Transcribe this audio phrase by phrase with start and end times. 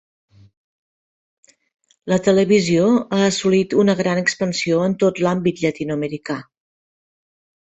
[2.13, 6.41] La televisió ha assolit una gran expansió en tot l'àmbit llatinoamericà.